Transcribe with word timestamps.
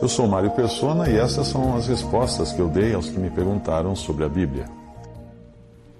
Eu 0.00 0.08
sou 0.08 0.26
Mário 0.26 0.50
Persona 0.50 1.10
e 1.10 1.16
essas 1.16 1.48
são 1.48 1.76
as 1.76 1.86
respostas 1.86 2.52
que 2.52 2.60
eu 2.60 2.68
dei 2.68 2.94
aos 2.94 3.10
que 3.10 3.18
me 3.18 3.28
perguntaram 3.28 3.94
sobre 3.94 4.24
a 4.24 4.28
Bíblia. 4.28 4.64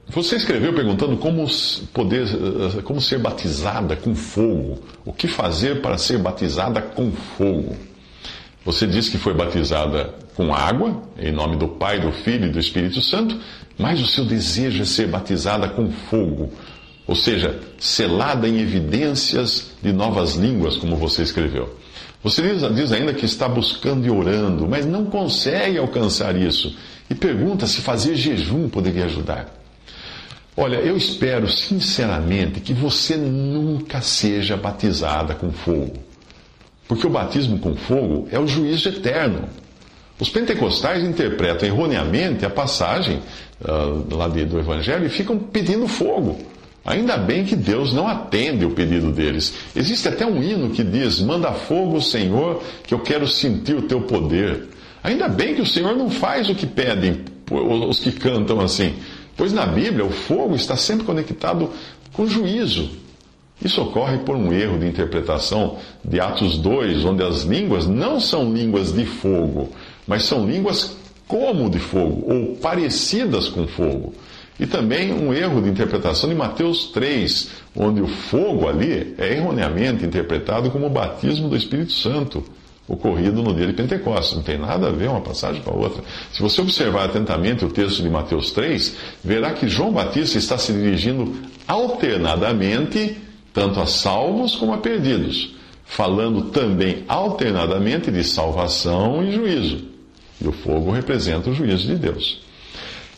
Você 0.09 0.37
escreveu 0.37 0.73
perguntando 0.73 1.17
como 1.19 1.47
poder, 1.93 2.27
eh, 2.27 2.83
como 2.83 3.01
ser 3.01 3.19
batizada 3.19 3.95
com 3.95 4.15
fogo. 4.15 4.79
O 5.05 5.13
que 5.13 5.29
fazer 5.29 5.83
para 5.83 5.99
ser 5.99 6.19
batizada 6.19 6.81
com 6.81 7.13
fogo? 7.13 7.77
Você 8.65 8.87
disse 8.87 9.11
que 9.11 9.19
foi 9.19 9.35
batizada 9.35 10.15
com 10.35 10.53
água, 10.53 11.03
em 11.19 11.31
nome 11.31 11.57
do 11.57 11.69
Pai, 11.69 12.01
do 12.01 12.11
Filho 12.11 12.47
e 12.47 12.51
do 12.51 12.59
Espírito 12.59 13.01
Santo, 13.03 13.39
mas 13.79 14.01
o 14.01 14.07
seu 14.07 14.25
desejo 14.25 14.83
é 14.83 14.87
ser 14.87 15.09
batizada 15.09 15.69
com 15.69 15.91
fogo, 15.91 16.51
ou 17.07 17.15
seja, 17.15 17.59
selada 17.79 18.49
em 18.49 18.61
evidências 18.61 19.73
de 19.83 19.93
novas 19.93 20.35
línguas, 20.35 20.77
como 20.77 20.97
você 20.97 21.23
escreveu. 21.23 21.77
Você 22.23 22.43
diz 22.75 22.93
ainda 22.93 23.15
que 23.15 23.25
está 23.25 23.49
buscando 23.49 24.07
e 24.07 24.11
orando, 24.11 24.69
mas 24.69 24.85
não 24.85 25.07
consegue 25.07 25.79
alcançar 25.79 26.37
isso. 26.37 26.77
E 27.09 27.15
pergunta 27.15 27.67
se 27.67 27.81
fazer 27.81 28.15
jejum 28.15 28.69
poderia 28.69 29.07
ajudar. 29.07 29.49
Olha, 30.57 30.77
eu 30.77 30.97
espero 30.97 31.49
sinceramente 31.49 32.61
que 32.61 32.75
você 32.75 33.17
nunca 33.17 34.03
seja 34.03 34.57
batizada 34.57 35.35
com 35.35 35.51
fogo. 35.51 35.95
Porque 36.87 37.07
o 37.07 37.11
batismo 37.11 37.59
com 37.59 37.75
fogo 37.75 38.29
é 38.31 38.39
o 38.39 38.47
juízo 38.47 38.89
eterno. 38.89 39.49
Os 40.19 40.29
pentecostais 40.29 41.03
interpretam 41.03 41.67
erroneamente 41.67 42.45
a 42.45 42.51
passagem 42.51 43.23
uh, 43.63 44.15
lá 44.15 44.29
do 44.29 44.59
Evangelho 44.59 45.07
e 45.07 45.09
ficam 45.09 45.39
pedindo 45.39 45.89
fogo. 45.89 46.39
Ainda 46.85 47.17
bem 47.17 47.45
que 47.45 47.55
Deus 47.55 47.93
não 47.93 48.09
atende 48.09 48.65
o 48.65 48.71
pedido 48.71 49.13
deles. 49.13 49.55
Existe 49.77 50.09
até 50.09 50.25
um 50.25 50.43
hino 50.43 50.71
que 50.71 50.83
diz: 50.83 51.21
Manda 51.21 51.53
fogo, 51.53 52.01
Senhor, 52.01 52.63
que 52.85 52.95
eu 52.95 53.01
quero 53.01 53.29
sentir 53.29 53.77
o 53.77 53.83
teu 53.83 54.01
poder. 54.03 54.69
Ainda 55.03 55.29
bem 55.29 55.55
que 55.55 55.63
o 55.63 55.67
Senhor 55.67 55.97
não 55.97 56.11
faz 56.11 56.49
o 56.49 56.55
que 56.55 56.67
pedem 56.67 57.21
os 57.51 57.99
que 57.99 58.13
cantam 58.13 58.61
assim. 58.61 58.95
Pois 59.37 59.53
na 59.53 59.67
Bíblia 59.67 60.05
o 60.05 60.11
fogo 60.11 60.55
está 60.55 60.77
sempre 60.77 61.05
conectado 61.05 61.71
com 62.13 62.27
juízo. 62.27 62.91
Isso 63.63 63.83
ocorre 63.83 64.19
por 64.19 64.37
um 64.37 64.53
erro 64.53 64.79
de 64.79 64.87
interpretação 64.87 65.77
de 66.03 66.19
Atos 66.19 66.57
2, 66.59 67.05
onde 67.05 67.23
as 67.23 67.43
línguas 67.43 67.87
não 67.87 68.19
são 68.19 68.53
línguas 68.53 68.93
de 68.93 69.05
fogo, 69.05 69.71
mas 70.07 70.25
são 70.25 70.47
línguas 70.47 70.97
como 71.29 71.69
de 71.69 71.79
fogo, 71.79 72.33
ou 72.33 72.57
parecidas 72.57 73.49
com 73.49 73.67
fogo. 73.67 74.15
E 74.61 74.67
também 74.67 75.11
um 75.11 75.33
erro 75.33 75.63
de 75.63 75.71
interpretação 75.71 76.29
de 76.29 76.37
Mateus 76.37 76.91
3, 76.91 77.49
onde 77.75 78.03
o 78.03 78.07
fogo 78.07 78.69
ali 78.69 79.15
é 79.17 79.33
erroneamente 79.33 80.05
interpretado 80.05 80.71
como 80.71 80.87
o 80.87 80.91
batismo 80.91 81.49
do 81.49 81.57
Espírito 81.57 81.93
Santo, 81.93 82.45
ocorrido 82.87 83.43
no 83.43 83.55
dia 83.55 83.67
de 83.67 83.73
Pentecostes. 83.73 84.37
Não 84.37 84.43
tem 84.43 84.59
nada 84.59 84.89
a 84.89 84.93
ver 84.93 85.09
uma 85.09 85.23
passagem 85.23 85.63
com 85.63 85.71
a 85.71 85.75
outra. 85.75 86.05
Se 86.31 86.43
você 86.43 86.61
observar 86.61 87.07
atentamente 87.07 87.65
o 87.65 87.71
texto 87.71 88.03
de 88.03 88.11
Mateus 88.11 88.51
3, 88.51 88.97
verá 89.25 89.55
que 89.55 89.67
João 89.67 89.93
Batista 89.93 90.37
está 90.37 90.59
se 90.59 90.75
dirigindo 90.75 91.33
alternadamente 91.67 93.17
tanto 93.55 93.81
a 93.81 93.87
salvos 93.87 94.57
como 94.57 94.75
a 94.75 94.79
perdidos, 94.79 95.55
falando 95.87 96.51
também 96.51 97.03
alternadamente 97.09 98.11
de 98.11 98.23
salvação 98.23 99.25
e 99.25 99.33
juízo. 99.33 99.89
E 100.39 100.47
o 100.47 100.53
fogo 100.53 100.91
representa 100.91 101.49
o 101.49 101.55
juízo 101.55 101.87
de 101.87 101.97
Deus. 101.97 102.51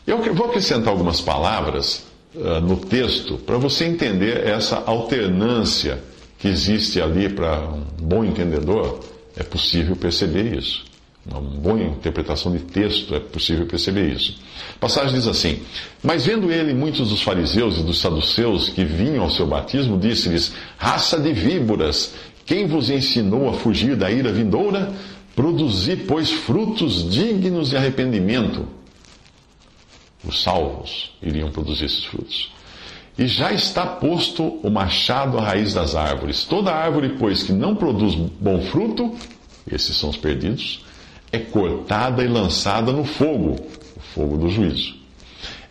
Eu 0.06 0.34
vou 0.34 0.46
acrescentar 0.46 0.88
algumas 0.88 1.20
palavras 1.20 2.04
uh, 2.34 2.60
no 2.60 2.76
texto 2.76 3.38
para 3.38 3.56
você 3.56 3.84
entender 3.84 4.46
essa 4.46 4.82
alternância 4.84 6.02
que 6.38 6.48
existe 6.48 7.00
ali 7.00 7.28
para 7.28 7.60
um 7.68 7.82
bom 8.00 8.24
entendedor. 8.24 8.98
É 9.36 9.44
possível 9.44 9.94
perceber 9.94 10.58
isso. 10.58 10.84
Uma 11.24 11.40
boa 11.40 11.80
interpretação 11.80 12.50
de 12.50 12.58
texto 12.58 13.14
é 13.14 13.20
possível 13.20 13.64
perceber 13.64 14.10
isso. 14.10 14.40
A 14.74 14.78
passagem 14.80 15.14
diz 15.14 15.28
assim: 15.28 15.60
Mas 16.02 16.26
vendo 16.26 16.50
ele 16.50 16.74
muitos 16.74 17.10
dos 17.10 17.22
fariseus 17.22 17.78
e 17.78 17.82
dos 17.84 18.00
saduceus 18.00 18.68
que 18.70 18.84
vinham 18.84 19.22
ao 19.22 19.30
seu 19.30 19.46
batismo, 19.46 19.96
disse-lhes: 19.96 20.52
Raça 20.76 21.20
de 21.20 21.32
víboras, 21.32 22.12
quem 22.44 22.66
vos 22.66 22.90
ensinou 22.90 23.48
a 23.48 23.52
fugir 23.52 23.94
da 23.94 24.10
ira 24.10 24.32
vindoura? 24.32 24.92
Produzi, 25.36 25.94
pois, 25.96 26.30
frutos 26.30 27.08
dignos 27.08 27.70
de 27.70 27.76
arrependimento 27.76 28.66
os 30.24 30.42
salvos 30.42 31.12
iriam 31.22 31.50
produzir 31.50 31.86
esses 31.86 32.04
frutos. 32.04 32.52
E 33.18 33.26
já 33.26 33.52
está 33.52 33.84
posto 33.84 34.42
o 34.62 34.70
machado 34.70 35.38
à 35.38 35.42
raiz 35.42 35.74
das 35.74 35.94
árvores. 35.94 36.44
Toda 36.44 36.72
árvore, 36.72 37.16
pois, 37.18 37.42
que 37.42 37.52
não 37.52 37.74
produz 37.74 38.14
bom 38.14 38.62
fruto, 38.62 39.14
esses 39.70 39.96
são 39.96 40.10
os 40.10 40.16
perdidos, 40.16 40.84
é 41.30 41.38
cortada 41.38 42.24
e 42.24 42.28
lançada 42.28 42.90
no 42.90 43.04
fogo, 43.04 43.56
o 43.96 44.00
fogo 44.00 44.36
do 44.38 44.48
juízo. 44.48 45.02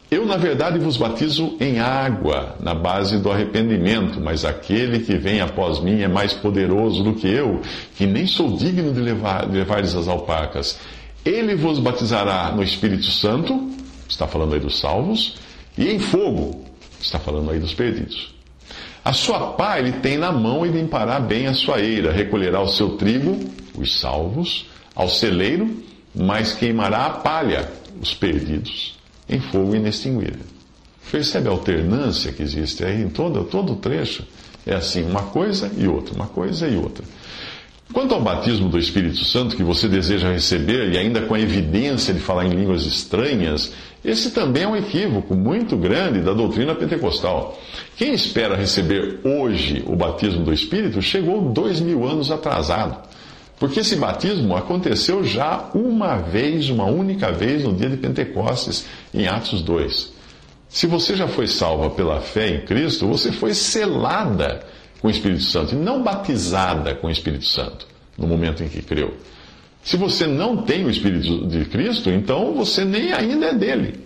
Eu, 0.10 0.26
na 0.26 0.36
verdade, 0.36 0.78
vos 0.78 0.98
batizo 0.98 1.56
em 1.60 1.80
água, 1.80 2.58
na 2.60 2.76
base 2.76 3.18
do 3.18 3.32
arrependimento, 3.32 4.20
mas 4.20 4.44
aquele 4.44 5.00
que 5.00 5.16
vem 5.16 5.40
após 5.40 5.80
mim 5.80 6.02
é 6.02 6.08
mais 6.08 6.34
poderoso 6.34 7.02
do 7.02 7.14
que 7.14 7.28
eu, 7.28 7.62
que 7.96 8.06
nem 8.06 8.28
sou 8.28 8.58
digno 8.58 8.94
de 8.94 9.00
levar, 9.00 9.48
de 9.48 9.58
levar-lhes 9.58 9.96
as 9.96 10.10
alpacas. 10.10 10.78
Ele 11.24 11.56
vos 11.56 11.80
batizará 11.80 12.52
no 12.52 12.62
Espírito 12.62 13.06
Santo 13.06 13.72
está 14.12 14.28
falando 14.28 14.54
aí 14.54 14.60
dos 14.60 14.80
salvos, 14.80 15.36
e 15.78 15.90
em 15.90 16.00
fogo, 16.00 16.66
está 17.00 17.18
falando 17.18 17.50
aí 17.50 17.60
dos 17.60 17.74
perdidos. 17.74 18.36
A 19.04 19.14
sua 19.14 19.54
pá 19.54 19.80
ele 19.80 19.94
tem 19.94 20.18
na 20.18 20.32
mão 20.32 20.66
e 20.66 20.70
limpará 20.70 21.20
bem 21.20 21.48
a 21.48 21.54
sua 21.54 21.80
eira, 21.80 22.12
recolherá 22.12 22.62
o 22.62 22.68
seu 22.68 22.98
trigo, 22.98 23.40
os 23.76 24.00
salvos, 24.00 24.68
ao 24.94 25.10
celeiro, 25.10 25.84
mas 26.14 26.54
queimará 26.54 27.06
a 27.06 27.10
palha, 27.10 27.72
os 28.00 28.14
perdidos, 28.14 29.00
em 29.28 29.40
fogo 29.40 29.76
inextinguível. 29.76 30.46
Percebe 31.10 31.48
a 31.48 31.52
alternância 31.52 32.32
que 32.32 32.44
existe 32.44 32.84
aí 32.84 33.02
em 33.02 33.10
todo, 33.10 33.44
todo 33.46 33.74
o 33.74 33.76
trecho? 33.78 34.24
É 34.66 34.76
assim, 34.76 35.04
uma 35.04 35.24
coisa 35.24 35.72
e 35.76 35.88
outra, 35.88 36.14
uma 36.14 36.28
coisa 36.28 36.68
e 36.68 36.76
outra. 36.76 37.04
Quanto 37.94 38.14
ao 38.14 38.22
batismo 38.22 38.70
do 38.70 38.80
Espírito 38.80 39.26
Santo 39.26 39.56
que 39.56 39.64
você 39.64 39.88
deseja 39.88 40.32
receber, 40.32 40.94
e 40.94 40.98
ainda 40.98 41.22
com 41.22 41.34
a 41.34 41.40
evidência 41.40 42.14
de 42.14 42.22
falar 42.22 42.46
em 42.46 42.52
línguas 42.52 42.86
estranhas, 42.86 43.74
esse 44.04 44.32
também 44.32 44.64
é 44.64 44.68
um 44.68 44.76
equívoco 44.76 45.36
muito 45.36 45.76
grande 45.76 46.22
da 46.22 46.34
doutrina 46.34 46.74
pentecostal. 46.74 47.60
Quem 47.98 48.14
espera 48.14 48.56
receber 48.56 49.20
hoje 49.24 49.84
o 49.86 49.96
batismo 49.96 50.44
do 50.44 50.54
Espírito 50.54 51.02
chegou 51.02 51.52
dois 51.52 51.82
mil 51.82 52.08
anos 52.08 52.32
atrasado. 52.32 52.98
Porque 53.60 53.82
esse 53.82 53.96
batismo 53.96 54.56
aconteceu 54.56 55.24
já 55.24 55.70
uma 55.76 56.16
vez, 56.16 56.70
uma 56.70 56.86
única 56.86 57.32
vez, 57.32 57.64
no 57.64 57.74
dia 57.74 57.90
de 57.90 57.98
Pentecostes, 57.98 58.88
em 59.14 59.28
Atos 59.28 59.62
2. 59.62 60.14
Se 60.68 60.88
você 60.88 61.16
já 61.16 61.28
foi 61.28 61.46
salva 61.46 61.90
pela 61.90 62.22
fé 62.22 62.56
em 62.56 62.62
Cristo, 62.62 63.06
você 63.06 63.32
foi 63.32 63.54
selada 63.54 64.66
com 65.02 65.08
o 65.08 65.12
Espírito 65.12 65.44
Santo, 65.44 65.74
e 65.74 65.78
não 65.78 66.04
batizada 66.04 66.94
com 66.96 67.08
o 67.08 67.12
Espírito 67.12 67.46
Santo 67.46 67.88
no 68.18 68.28
momento 68.28 68.64
em 68.64 68.70
que 68.70 68.82
creu. 68.82 69.16
Se 69.84 69.98
você 69.98 70.28
não 70.28 70.58
tem 70.58 70.86
o 70.86 70.90
Espírito 70.90 71.48
de 71.48 71.66
Cristo, 71.66 72.10
então 72.10 72.54
você 72.54 72.86
nem 72.86 73.12
ainda 73.12 73.48
é 73.48 73.54
dele. 73.54 74.00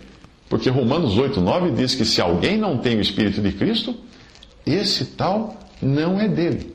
Porque 0.50 0.70
Romanos 0.70 1.18
8, 1.18 1.42
9 1.42 1.72
diz 1.72 1.96
que 1.96 2.06
se 2.06 2.22
alguém 2.22 2.58
não 2.58 2.78
tem 2.78 2.98
o 2.98 3.02
Espírito 3.02 3.42
de 3.42 3.52
Cristo, 3.52 3.96
esse 4.66 5.06
tal 5.06 5.60
não 5.82 6.20
é 6.20 6.30
dele. 6.30 6.75